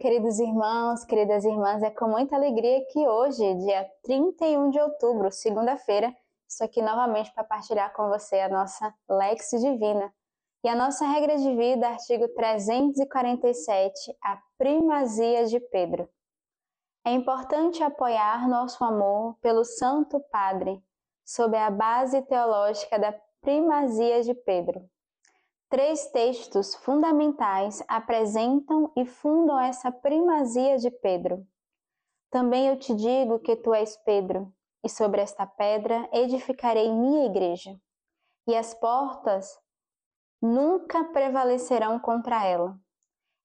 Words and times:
Queridos 0.00 0.38
irmãos, 0.38 1.04
queridas 1.04 1.44
irmãs, 1.44 1.82
é 1.82 1.90
com 1.90 2.06
muita 2.06 2.36
alegria 2.36 2.86
que 2.92 3.00
hoje, 3.00 3.54
dia 3.56 3.84
31 4.04 4.70
de 4.70 4.78
outubro, 4.78 5.28
segunda-feira, 5.32 6.16
estou 6.48 6.66
aqui 6.66 6.80
novamente 6.80 7.32
para 7.32 7.42
partilhar 7.42 7.92
com 7.92 8.08
você 8.08 8.38
a 8.38 8.48
nossa 8.48 8.94
Lex 9.10 9.50
Divina. 9.60 10.14
E 10.62 10.68
a 10.68 10.76
nossa 10.76 11.04
regra 11.04 11.36
de 11.36 11.52
vida, 11.56 11.88
artigo 11.88 12.28
347, 12.28 14.16
a 14.22 14.40
primazia 14.56 15.46
de 15.46 15.58
Pedro. 15.58 16.08
É 17.04 17.10
importante 17.10 17.82
apoiar 17.82 18.48
nosso 18.48 18.84
amor 18.84 19.36
pelo 19.40 19.64
Santo 19.64 20.20
Padre, 20.30 20.80
sob 21.26 21.56
a 21.56 21.72
base 21.72 22.22
teológica 22.22 23.00
da 23.00 23.12
primazia 23.40 24.22
de 24.22 24.32
Pedro. 24.32 24.88
Três 25.70 26.06
textos 26.06 26.74
fundamentais 26.76 27.84
apresentam 27.86 28.90
e 28.96 29.04
fundam 29.04 29.60
essa 29.60 29.92
primazia 29.92 30.78
de 30.78 30.90
Pedro. 30.90 31.46
Também 32.30 32.68
eu 32.68 32.78
te 32.78 32.94
digo 32.94 33.38
que 33.38 33.54
tu 33.54 33.74
és 33.74 33.94
Pedro, 33.98 34.50
e 34.82 34.88
sobre 34.88 35.20
esta 35.20 35.46
pedra 35.46 36.08
edificarei 36.10 36.90
minha 36.90 37.26
igreja, 37.26 37.78
e 38.46 38.56
as 38.56 38.72
portas 38.72 39.58
nunca 40.40 41.04
prevalecerão 41.04 41.98
contra 41.98 42.46
ela. 42.46 42.74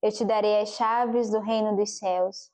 Eu 0.02 0.10
te 0.10 0.24
darei 0.24 0.62
as 0.62 0.70
chaves 0.70 1.30
do 1.30 1.42
reino 1.42 1.76
dos 1.76 1.98
céus, 1.98 2.50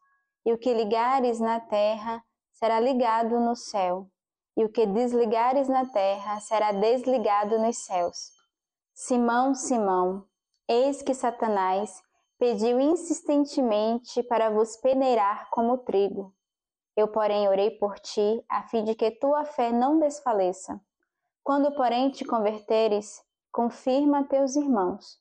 e 0.47 0.51
o 0.51 0.57
que 0.57 0.73
ligares 0.73 1.39
na 1.39 1.59
terra 1.59 2.23
será 2.53 2.79
ligado 2.79 3.39
no 3.39 3.55
céu, 3.55 4.09
e 4.57 4.65
o 4.65 4.69
que 4.71 4.87
desligares 4.87 5.67
na 5.67 5.85
terra 5.85 6.39
será 6.39 6.71
desligado 6.71 7.59
nos 7.59 7.77
céus. 7.85 8.38
Simão, 9.01 9.55
Simão, 9.55 10.25
eis 10.67 11.01
que 11.01 11.13
Satanás 11.13 12.03
pediu 12.37 12.81
insistentemente 12.81 14.21
para 14.23 14.49
vos 14.49 14.75
peneirar 14.75 15.49
como 15.51 15.77
trigo. 15.77 16.35
Eu, 16.97 17.07
porém, 17.07 17.47
orei 17.47 17.71
por 17.71 17.97
ti, 17.97 18.43
a 18.49 18.63
fim 18.63 18.83
de 18.83 18.93
que 18.95 19.09
tua 19.09 19.45
fé 19.45 19.71
não 19.71 19.99
desfaleça. 19.99 20.81
Quando, 21.41 21.73
porém, 21.75 22.11
te 22.11 22.25
converteres, 22.25 23.23
confirma 23.53 24.25
teus 24.25 24.57
irmãos. 24.57 25.17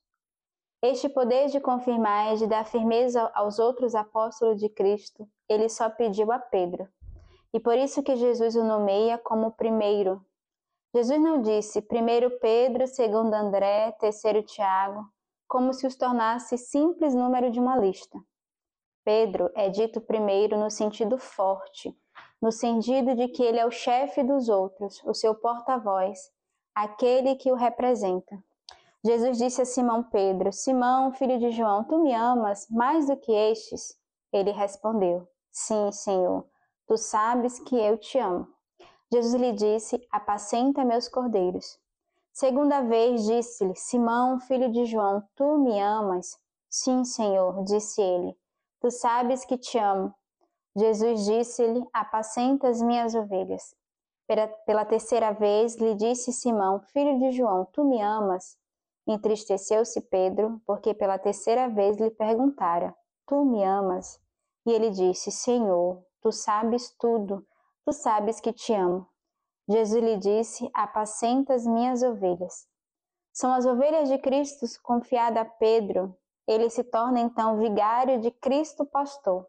Este 0.83 1.09
poder 1.09 1.47
de 1.47 1.61
confirmar 1.61 2.35
e 2.35 2.39
de 2.39 2.49
dar 2.49 2.67
firmeza 2.67 3.31
aos 3.33 3.61
outros 3.61 3.95
apóstolos 3.95 4.59
de 4.59 4.69
Cristo, 4.69 5.25
ele 5.49 5.69
só 5.69 5.89
pediu 5.89 6.33
a 6.33 6.41
Pedro. 6.41 6.89
E 7.55 7.61
por 7.61 7.79
isso 7.79 8.03
que 8.03 8.17
Jesus 8.17 8.57
o 8.57 8.65
nomeia 8.65 9.17
como 9.19 9.53
primeiro, 9.53 10.21
Jesus 10.95 11.21
não 11.21 11.43
disse 11.43 11.83
primeiro 11.83 12.39
Pedro, 12.39 12.87
segundo 12.87 13.35
André, 13.35 13.93
terceiro 14.01 14.43
Tiago, 14.43 15.07
como 15.47 15.75
se 15.75 15.87
os 15.87 15.97
tornasse 15.97 16.57
simples 16.57 17.15
número 17.15 17.51
de 17.51 17.61
uma 17.61 17.77
lista. 17.77 18.19
Pedro 19.05 19.51
é 19.55 19.69
dito 19.69 20.01
primeiro 20.01 20.59
no 20.59 20.71
sentido 20.71 21.19
forte, 21.19 21.95
no 22.41 22.51
sentido 22.51 23.15
de 23.15 23.29
que 23.29 23.43
ele 23.43 23.59
é 23.59 23.67
o 23.67 23.71
chefe 23.71 24.23
dos 24.23 24.49
outros, 24.49 25.03
o 25.05 25.13
seu 25.13 25.35
porta-voz, 25.35 26.31
aquele 26.75 27.37
que 27.37 27.51
o 27.53 27.55
representa. 27.55 28.43
Jesus 29.05 29.39
disse 29.39 29.63
a 29.63 29.65
Simão 29.67 30.03
Pedro: 30.03 30.53
Simão, 30.53 31.13
filho 31.13 31.39
de 31.39 31.51
João, 31.51 31.85
tu 31.85 32.03
me 32.03 32.13
amas 32.15 32.67
mais 32.71 33.07
do 33.07 33.17
que 33.17 33.33
estes? 33.33 33.99
Ele 34.33 34.51
respondeu: 34.51 35.29
Sim, 35.51 35.93
Senhor, 35.93 36.47
tu 36.87 36.97
sabes 36.97 37.59
que 37.61 37.77
eu 37.77 37.97
te 37.97 38.19
amo. 38.19 38.49
Jesus 39.11 39.35
lhe 39.35 39.53
disse: 39.53 40.07
Apacenta 40.11 40.85
meus 40.85 41.09
cordeiros. 41.09 41.79
Segunda 42.31 42.83
vez 42.83 43.25
disse-lhe: 43.25 43.75
Simão, 43.75 44.39
filho 44.39 44.71
de 44.71 44.85
João, 44.85 45.27
tu 45.35 45.57
me 45.59 45.81
amas? 45.81 46.39
Sim, 46.69 47.05
Senhor, 47.05 47.65
disse 47.65 48.03
ele. 48.03 48.37
Tu 48.81 48.91
sabes 48.91 49.47
que 49.47 49.57
te 49.57 49.79
amo. 49.79 50.15
Jesus 50.77 51.25
disse-lhe: 51.25 51.83
Apacenta 51.91 52.69
as 52.69 52.83
minhas 52.83 53.15
ovelhas. 53.15 53.75
Pela, 54.67 54.85
terceira 54.85 55.33
vez 55.33 55.77
lhe 55.77 55.95
disse 55.95 56.31
Simão, 56.31 56.81
filho 56.93 57.19
de 57.19 57.31
João: 57.31 57.65
Tu 57.73 57.83
me 57.83 58.03
amas? 58.03 58.59
Entristeceu-se 59.07 60.03
Pedro, 60.03 60.61
porque 60.67 60.93
pela 60.93 61.19
terceira 61.19 61.67
vez 61.67 61.97
lhe 61.97 62.11
perguntara: 62.11 62.95
Tu 63.27 63.43
me 63.43 63.65
amas? 63.65 64.21
E 64.67 64.71
ele 64.71 64.91
disse: 64.91 65.31
Senhor, 65.33 66.05
tu 66.21 66.31
sabes 66.31 66.95
tudo 66.99 67.43
Tu 67.89 67.93
sabes 67.95 68.39
que 68.39 68.53
te 68.53 68.75
amo. 68.75 69.09
Jesus 69.67 70.05
lhe 70.05 70.19
disse: 70.19 70.71
Apacenta 70.75 71.55
as 71.55 71.67
minhas 71.67 72.03
ovelhas. 72.03 72.67
São 73.33 73.51
as 73.55 73.65
ovelhas 73.65 74.11
de 74.11 74.19
Cristo 74.19 74.67
confiadas 74.83 75.41
a 75.41 75.47
Pedro. 75.47 76.15
Ele 76.47 76.69
se 76.69 76.85
torna 76.85 77.19
então 77.19 77.57
vigário 77.57 78.21
de 78.21 78.31
Cristo 78.31 78.85
pastor. 78.85 79.47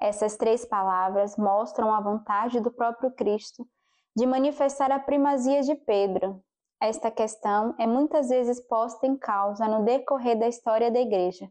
Essas 0.00 0.38
três 0.38 0.64
palavras 0.64 1.36
mostram 1.36 1.92
a 1.92 2.00
vontade 2.00 2.60
do 2.60 2.70
próprio 2.70 3.10
Cristo 3.10 3.68
de 4.16 4.24
manifestar 4.24 4.90
a 4.90 4.98
primazia 4.98 5.60
de 5.60 5.74
Pedro. 5.74 6.42
Esta 6.80 7.10
questão 7.10 7.74
é 7.78 7.86
muitas 7.86 8.30
vezes 8.30 8.58
posta 8.58 9.06
em 9.06 9.18
causa 9.18 9.68
no 9.68 9.84
decorrer 9.84 10.38
da 10.38 10.48
história 10.48 10.90
da 10.90 10.98
Igreja. 10.98 11.46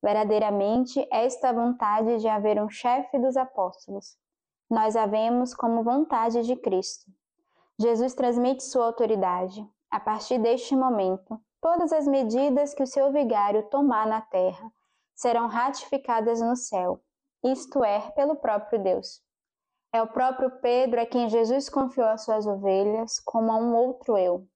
Verdadeiramente, 0.00 1.04
esta 1.10 1.52
vontade 1.52 2.18
de 2.20 2.28
haver 2.28 2.62
um 2.62 2.68
chefe 2.68 3.18
dos 3.18 3.36
apóstolos 3.36 4.16
nós 4.68 4.96
a 4.96 5.06
vemos 5.06 5.54
como 5.54 5.82
vontade 5.82 6.42
de 6.42 6.56
Cristo. 6.56 7.10
Jesus 7.78 8.14
transmite 8.14 8.64
sua 8.64 8.86
autoridade. 8.86 9.66
A 9.90 10.00
partir 10.00 10.38
deste 10.38 10.74
momento, 10.74 11.40
todas 11.60 11.92
as 11.92 12.06
medidas 12.06 12.74
que 12.74 12.82
o 12.82 12.86
seu 12.86 13.12
vigário 13.12 13.62
tomar 13.64 14.06
na 14.06 14.20
terra 14.20 14.72
serão 15.14 15.46
ratificadas 15.46 16.40
no 16.40 16.56
céu, 16.56 17.00
isto 17.42 17.84
é, 17.84 18.00
pelo 18.10 18.36
próprio 18.36 18.82
Deus. 18.82 19.22
É 19.92 20.02
o 20.02 20.06
próprio 20.06 20.50
Pedro 20.60 21.00
a 21.00 21.06
quem 21.06 21.28
Jesus 21.28 21.68
confiou 21.68 22.08
as 22.08 22.24
suas 22.24 22.46
ovelhas 22.46 23.20
como 23.20 23.52
a 23.52 23.56
um 23.56 23.74
outro 23.74 24.18
eu. 24.18 24.46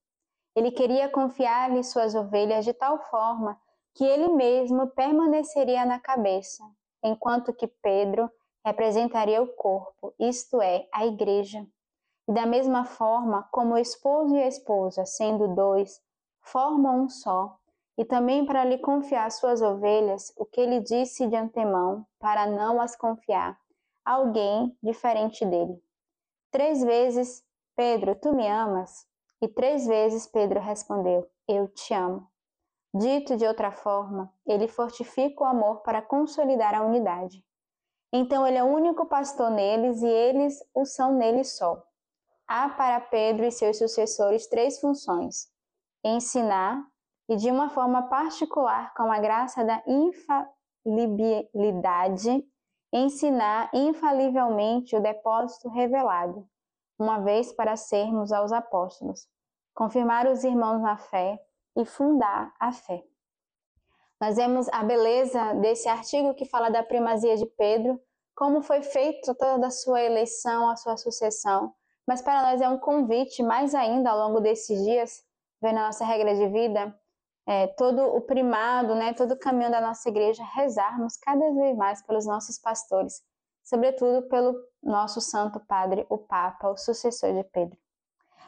Ele 0.54 0.70
queria 0.70 1.08
confiar-lhe 1.08 1.82
suas 1.84 2.14
ovelhas 2.14 2.64
de 2.64 2.72
tal 2.72 2.98
forma 3.10 3.58
que 3.94 4.04
ele 4.04 4.28
mesmo 4.28 4.88
permaneceria 4.88 5.84
na 5.84 5.98
cabeça, 5.98 6.64
enquanto 7.02 7.52
que 7.52 7.66
Pedro 7.66 8.30
representaria 8.64 9.42
o 9.42 9.48
corpo, 9.48 10.14
isto 10.18 10.60
é, 10.60 10.86
a 10.92 11.06
igreja. 11.06 11.66
E 12.28 12.32
da 12.32 12.46
mesma 12.46 12.84
forma 12.84 13.48
como 13.50 13.74
o 13.74 13.78
esposo 13.78 14.36
e 14.36 14.42
a 14.42 14.46
esposa, 14.46 15.04
sendo 15.04 15.54
dois, 15.54 16.00
formam 16.42 17.04
um 17.04 17.08
só, 17.08 17.56
e 17.98 18.04
também 18.04 18.46
para 18.46 18.64
lhe 18.64 18.78
confiar 18.78 19.30
suas 19.30 19.60
ovelhas, 19.60 20.32
o 20.36 20.46
que 20.46 20.60
ele 20.60 20.80
disse 20.80 21.26
de 21.26 21.36
antemão, 21.36 22.06
para 22.18 22.46
não 22.46 22.80
as 22.80 22.96
confiar 22.96 23.58
a 24.04 24.12
alguém 24.12 24.76
diferente 24.82 25.44
dele. 25.44 25.82
Três 26.50 26.82
vezes, 26.82 27.44
Pedro, 27.76 28.14
tu 28.14 28.34
me 28.34 28.48
amas? 28.48 29.06
E 29.42 29.48
três 29.48 29.86
vezes 29.86 30.26
Pedro 30.26 30.60
respondeu, 30.60 31.28
eu 31.48 31.68
te 31.68 31.94
amo. 31.94 32.26
Dito 32.92 33.36
de 33.36 33.46
outra 33.46 33.70
forma, 33.70 34.32
ele 34.46 34.66
fortifica 34.66 35.44
o 35.44 35.46
amor 35.46 35.80
para 35.82 36.02
consolidar 36.02 36.74
a 36.74 36.82
unidade. 36.82 37.44
Então 38.12 38.44
ele 38.46 38.58
é 38.58 38.64
o 38.64 38.74
único 38.74 39.06
pastor 39.06 39.50
neles 39.50 40.02
e 40.02 40.08
eles 40.08 40.58
o 40.74 40.84
são 40.84 41.14
nele 41.14 41.44
só. 41.44 41.82
Há 42.46 42.68
para 42.70 43.00
Pedro 43.00 43.44
e 43.44 43.52
seus 43.52 43.78
sucessores 43.78 44.48
três 44.48 44.80
funções: 44.80 45.48
ensinar 46.04 46.84
e, 47.28 47.36
de 47.36 47.50
uma 47.50 47.70
forma 47.70 48.08
particular, 48.08 48.92
com 48.94 49.12
a 49.12 49.20
graça 49.20 49.64
da 49.64 49.80
infalibilidade, 49.86 52.44
ensinar 52.92 53.70
infalivelmente 53.72 54.96
o 54.96 55.00
depósito 55.00 55.68
revelado, 55.68 56.44
uma 56.98 57.20
vez 57.20 57.52
para 57.52 57.76
sermos 57.76 58.32
aos 58.32 58.50
apóstolos, 58.50 59.28
confirmar 59.72 60.26
os 60.26 60.42
irmãos 60.42 60.82
na 60.82 60.96
fé 60.96 61.40
e 61.76 61.84
fundar 61.84 62.52
a 62.58 62.72
fé. 62.72 63.04
Nós 64.20 64.36
vemos 64.36 64.68
a 64.68 64.82
beleza 64.82 65.54
desse 65.54 65.88
artigo 65.88 66.34
que 66.34 66.44
fala 66.44 66.68
da 66.68 66.82
primazia 66.82 67.38
de 67.38 67.46
Pedro, 67.46 67.98
como 68.34 68.60
foi 68.60 68.82
feito 68.82 69.34
toda 69.34 69.68
a 69.68 69.70
sua 69.70 70.02
eleição, 70.02 70.68
a 70.68 70.76
sua 70.76 70.96
sucessão. 70.98 71.72
Mas 72.06 72.20
para 72.20 72.42
nós 72.42 72.60
é 72.60 72.68
um 72.68 72.78
convite, 72.78 73.42
mais 73.42 73.74
ainda 73.74 74.10
ao 74.10 74.18
longo 74.18 74.40
desses 74.40 74.84
dias, 74.84 75.22
vendo 75.60 75.78
a 75.78 75.86
nossa 75.86 76.04
regra 76.04 76.34
de 76.34 76.48
vida, 76.48 76.94
é, 77.46 77.66
todo 77.68 78.02
o 78.02 78.20
primado, 78.20 78.94
né, 78.94 79.14
todo 79.14 79.32
o 79.32 79.38
caminho 79.38 79.70
da 79.70 79.80
nossa 79.80 80.08
igreja, 80.08 80.44
rezarmos 80.54 81.16
cada 81.16 81.50
vez 81.52 81.76
mais 81.76 82.02
pelos 82.02 82.26
nossos 82.26 82.58
pastores, 82.58 83.22
sobretudo 83.62 84.28
pelo 84.28 84.54
nosso 84.82 85.20
Santo 85.20 85.58
Padre, 85.60 86.04
o 86.10 86.18
Papa, 86.18 86.68
o 86.68 86.76
sucessor 86.76 87.32
de 87.32 87.44
Pedro. 87.44 87.78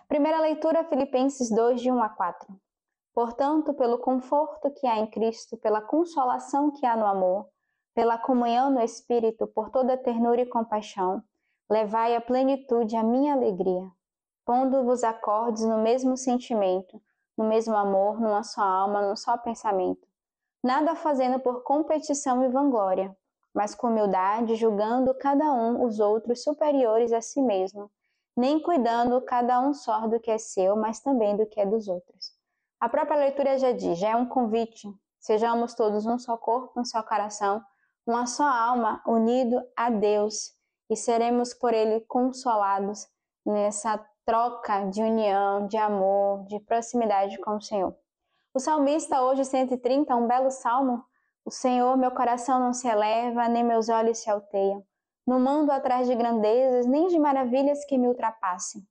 Primeira 0.07 0.39
leitura, 0.41 0.85
Filipenses 0.85 1.51
2, 1.51 1.81
de 1.81 1.91
1 1.91 2.03
a 2.03 2.11
4. 2.11 2.47
Portanto, 3.15 3.75
pelo 3.75 3.99
conforto 3.99 4.71
que 4.71 4.87
há 4.87 4.97
em 4.99 5.07
Cristo, 5.07 5.57
pela 5.59 5.83
consolação 5.83 6.71
que 6.71 6.87
há 6.87 6.97
no 6.97 7.05
amor, 7.05 7.47
pela 7.95 8.17
comunhão 8.17 8.71
no 8.71 8.81
Espírito, 8.81 9.47
por 9.47 9.69
toda 9.69 9.99
ternura 9.99 10.41
e 10.41 10.47
compaixão, 10.47 11.23
levai 11.71 12.17
à 12.17 12.21
plenitude 12.21 12.97
a 12.97 13.03
minha 13.03 13.35
alegria, 13.35 13.91
pondo-vos 14.47 15.05
acordes 15.05 15.63
no 15.63 15.79
mesmo 15.79 16.17
sentimento, 16.17 17.01
no 17.37 17.45
mesmo 17.45 17.77
amor, 17.77 18.19
numa 18.19 18.43
só 18.43 18.63
alma, 18.63 19.03
num 19.03 19.17
só 19.17 19.37
pensamento, 19.37 20.09
nada 20.63 20.95
fazendo 20.95 21.39
por 21.39 21.63
competição 21.63 22.43
e 22.43 22.49
vanglória, 22.49 23.15
mas 23.53 23.75
com 23.75 23.89
humildade, 23.89 24.57
julgando 24.57 25.15
cada 25.15 25.53
um 25.53 25.85
os 25.85 26.01
outros 26.01 26.43
superiores 26.43 27.13
a 27.13 27.21
si 27.21 27.43
mesmo, 27.43 27.91
nem 28.35 28.59
cuidando 28.59 29.21
cada 29.21 29.61
um 29.61 29.75
só 29.75 30.07
do 30.07 30.19
que 30.19 30.31
é 30.31 30.39
seu, 30.39 30.75
mas 30.77 31.01
também 31.01 31.37
do 31.37 31.45
que 31.45 31.61
é 31.61 31.67
dos 31.67 31.89
outros. 31.89 32.42
A 32.83 32.89
própria 32.89 33.17
leitura 33.17 33.57
já 33.59 33.71
diz, 33.71 33.97
já 33.97 34.09
é 34.09 34.17
um 34.17 34.27
convite, 34.27 34.89
sejamos 35.21 35.73
todos 35.73 36.05
um 36.05 36.19
só 36.19 36.37
corpo, 36.37 36.81
um 36.81 36.85
só 36.85 37.01
coração, 37.01 37.63
uma 38.05 38.27
só 38.27 38.43
alma, 38.43 39.01
unido 39.07 39.63
a 39.77 39.89
Deus, 39.89 40.51
e 40.91 40.97
seremos 40.97 41.55
por 41.55 41.73
Ele 41.73 42.01
consolados 42.01 43.07
nessa 43.47 44.05
troca 44.27 44.87
de 44.87 45.01
união, 45.01 45.69
de 45.69 45.77
amor, 45.77 46.45
de 46.47 46.59
proximidade 46.59 47.39
com 47.39 47.55
o 47.55 47.61
Senhor. 47.61 47.97
O 48.53 48.59
salmista, 48.59 49.23
hoje 49.23 49.45
130, 49.45 50.17
um 50.17 50.27
belo 50.27 50.51
salmo. 50.51 51.05
O 51.45 51.53
Senhor, 51.53 51.97
meu 51.97 52.11
coração 52.11 52.59
não 52.59 52.73
se 52.73 52.89
eleva, 52.89 53.47
nem 53.47 53.63
meus 53.63 53.89
olhos 53.89 54.19
se 54.19 54.29
alteiam. 54.29 54.85
No 55.25 55.39
mundo 55.39 55.71
atrás 55.71 56.09
de 56.09 56.17
grandezas, 56.17 56.85
nem 56.85 57.07
de 57.07 57.19
maravilhas 57.21 57.85
que 57.85 57.97
me 57.97 58.09
ultrapassem. 58.09 58.83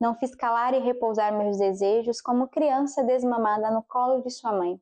Não 0.00 0.14
fiz 0.14 0.34
calar 0.34 0.74
e 0.74 0.78
repousar 0.78 1.32
meus 1.36 1.58
desejos, 1.58 2.20
como 2.20 2.48
criança 2.48 3.02
desmamada 3.02 3.70
no 3.70 3.82
colo 3.82 4.22
de 4.22 4.30
sua 4.30 4.52
mãe. 4.52 4.80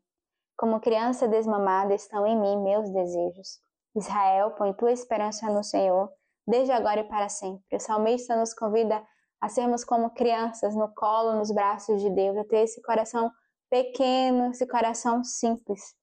Como 0.58 0.80
criança 0.80 1.26
desmamada 1.26 1.94
estão 1.94 2.26
em 2.26 2.38
mim 2.38 2.62
meus 2.62 2.90
desejos. 2.90 3.60
Israel, 3.94 4.50
põe 4.52 4.74
tua 4.74 4.92
esperança 4.92 5.50
no 5.50 5.64
Senhor, 5.64 6.10
desde 6.46 6.72
agora 6.72 7.00
e 7.00 7.08
para 7.08 7.30
sempre. 7.30 7.76
O 7.76 7.80
salmista 7.80 8.36
nos 8.36 8.52
convida 8.52 9.02
a 9.40 9.48
sermos 9.48 9.84
como 9.84 10.10
crianças 10.10 10.74
no 10.76 10.92
colo, 10.94 11.34
nos 11.34 11.50
braços 11.50 12.02
de 12.02 12.10
Deus, 12.10 12.36
a 12.36 12.44
ter 12.44 12.64
esse 12.64 12.82
coração 12.82 13.30
pequeno, 13.70 14.50
esse 14.50 14.66
coração 14.66 15.24
simples. 15.24 15.94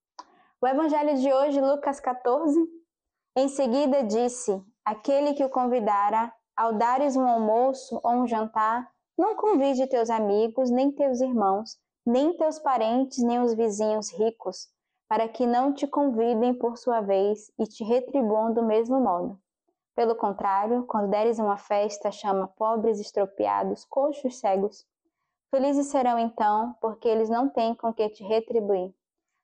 O 0.61 0.67
evangelho 0.67 1.17
de 1.17 1.31
hoje, 1.31 1.61
Lucas 1.61 1.99
14, 1.99 2.59
em 3.35 3.47
seguida 3.47 4.03
disse: 4.03 4.59
Aquele 4.83 5.33
que 5.33 5.43
o 5.43 5.49
convidara, 5.49 6.33
ao 6.55 6.73
dares 6.73 7.15
um 7.15 7.27
almoço 7.27 7.99
ou 8.03 8.11
um 8.13 8.27
jantar, 8.27 8.92
não 9.23 9.35
convide 9.35 9.87
teus 9.87 10.09
amigos, 10.09 10.69
nem 10.69 10.91
teus 10.91 11.21
irmãos, 11.21 11.79
nem 12.05 12.35
teus 12.35 12.59
parentes, 12.59 13.23
nem 13.23 13.41
os 13.41 13.53
vizinhos 13.53 14.11
ricos, 14.11 14.67
para 15.07 15.29
que 15.29 15.47
não 15.47 15.73
te 15.73 15.87
convidem 15.87 16.53
por 16.53 16.77
sua 16.77 16.99
vez 16.99 17.49
e 17.57 17.63
te 17.63 17.85
retribuam 17.85 18.53
do 18.53 18.61
mesmo 18.61 18.99
modo. 18.99 19.39
Pelo 19.95 20.13
contrário, 20.13 20.83
quando 20.87 21.09
deres 21.09 21.39
uma 21.39 21.55
festa, 21.55 22.11
chama 22.11 22.49
pobres, 22.49 22.99
estropiados, 22.99 23.85
coxos, 23.85 24.39
cegos. 24.39 24.85
Felizes 25.49 25.87
serão 25.87 26.19
então, 26.19 26.75
porque 26.81 27.07
eles 27.07 27.29
não 27.29 27.47
têm 27.47 27.73
com 27.75 27.93
que 27.93 28.09
te 28.09 28.25
retribuir. 28.25 28.93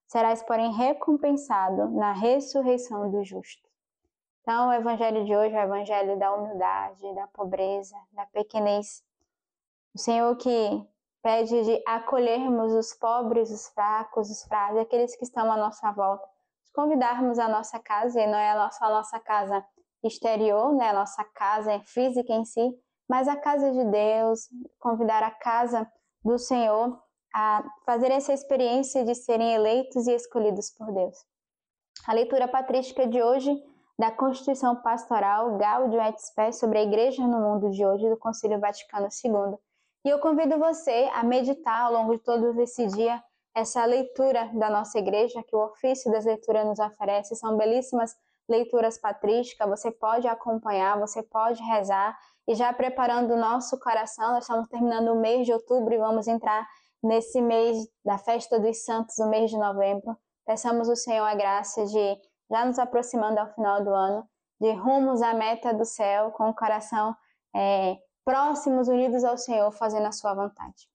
Serás, 0.08 0.44
porém, 0.44 0.74
recompensado 0.74 1.88
na 1.92 2.12
ressurreição 2.12 3.10
do 3.10 3.24
justo. 3.24 3.66
Então, 4.42 4.68
o 4.68 4.74
evangelho 4.74 5.24
de 5.24 5.34
hoje 5.34 5.56
é 5.56 5.60
o 5.60 5.68
evangelho 5.68 6.20
da 6.20 6.34
humildade, 6.34 7.16
da 7.16 7.28
pobreza, 7.28 7.96
da 8.12 8.26
pequenez. 8.26 9.08
O 9.96 10.00
Senhor 10.00 10.36
que 10.38 10.88
pede 11.22 11.64
de 11.64 11.84
acolhermos 11.86 12.74
os 12.74 12.94
pobres, 12.94 13.50
os 13.52 13.68
fracos, 13.70 14.30
os 14.30 14.44
frágeis, 14.44 14.82
aqueles 14.82 15.16
que 15.16 15.24
estão 15.24 15.52
à 15.52 15.58
nossa 15.58 15.92
volta, 15.92 16.26
de 16.66 16.72
convidarmos 16.74 17.40
a 17.40 17.48
nossa 17.48 17.80
casa, 17.80 18.22
e 18.22 18.28
não 18.28 18.38
é 18.38 18.70
só 18.72 18.86
a 18.86 18.90
nossa 18.90 19.20
casa 19.20 19.66
exterior, 20.04 20.74
né, 20.74 20.90
a 20.90 20.94
nossa 20.94 21.24
casa 21.24 21.80
física 21.82 22.32
em 22.32 22.46
si, 22.46 22.72
mas 23.10 23.28
a 23.28 23.36
casa 23.36 23.72
de 23.72 23.84
Deus, 23.86 24.48
convidar 24.78 25.24
a 25.24 25.32
casa 25.32 25.92
do 26.24 26.38
Senhor 26.38 27.02
a 27.34 27.64
fazer 27.86 28.12
essa 28.12 28.34
experiência 28.34 29.04
de 29.04 29.16
serem 29.16 29.54
eleitos 29.54 30.08
e 30.08 30.14
escolhidos 30.14 30.70
por 30.72 30.92
Deus. 30.94 31.18
A 32.08 32.14
leitura 32.14 32.48
patrística 32.48 33.06
de 33.08 33.22
hoje 33.22 33.52
da 33.98 34.12
Constituição 34.12 34.76
Pastoral 34.82 35.58
Gaudium 35.58 36.02
et 36.02 36.18
Spes 36.18 36.58
sobre 36.58 36.80
a 36.80 36.84
Igreja 36.84 37.28
no 37.28 37.40
Mundo 37.40 37.70
de 37.72 37.86
hoje 37.86 38.10
do 38.10 38.18
Concílio 38.18 38.60
Vaticano 38.60 39.10
II. 39.24 39.58
E 40.06 40.10
eu 40.10 40.20
convido 40.20 40.58
você 40.58 41.10
a 41.14 41.24
meditar 41.24 41.82
ao 41.82 41.94
longo 41.94 42.18
de 42.18 42.24
todo 42.24 42.60
esse 42.62 42.88
dia 42.88 43.22
essa 43.54 43.84
leitura 43.84 44.50
da 44.54 44.70
nossa 44.70 44.98
igreja 44.98 45.44
que 45.44 45.56
o 45.56 45.66
ofício 45.66 46.12
das 46.12 46.26
leituras 46.26 46.66
nos 46.66 46.80
oferece. 46.80 47.36
São 47.36 47.58
belíssimas 47.58 48.16
leituras 48.48 48.98
patrísticas, 48.98 49.70
você 49.70 49.92
pode 49.92 50.28
acompanhar, 50.28 51.00
você 51.00 51.22
pode 51.22 51.62
rezar 51.64 52.18
e 52.48 52.56
já 52.56 52.74
preparando 52.74 53.34
o 53.34 53.38
nosso 53.38 53.80
coração, 53.80 54.32
nós 54.32 54.44
estamos 54.44 54.68
terminando 54.70 55.10
o 55.10 55.20
mês 55.22 55.46
de 55.46 55.54
outubro 55.54 55.94
e 55.94 56.00
vamos 56.00 56.28
entrar 56.28 56.68
nesse 57.04 57.40
mês 57.42 57.88
da 58.04 58.18
festa 58.18 58.60
dos 58.60 58.84
santos, 58.84 59.20
o 59.20 59.30
mês 59.30 59.52
de 59.52 59.58
novembro. 59.58 60.18
Peçamos 60.46 60.90
o 60.90 60.96
Senhor 60.96 61.26
a 61.26 61.36
graça 61.36 61.86
de, 61.86 62.18
já 62.50 62.66
nos 62.66 62.80
aproximando 62.80 63.40
ao 63.40 63.54
final 63.54 63.84
do 63.84 63.92
ano, 63.92 64.28
de 64.60 64.72
rumos 64.72 65.22
à 65.22 65.34
meta 65.34 65.74
do 65.74 65.86
céu, 65.86 66.32
com 66.32 66.50
o 66.50 66.56
coração 66.56 67.16
é, 67.56 67.98
próximos, 68.30 68.88
unidos 68.88 69.24
ao 69.24 69.38
Senhor, 69.38 69.72
fazendo 69.72 70.06
a 70.06 70.12
sua 70.12 70.36
vontade. 70.36 70.89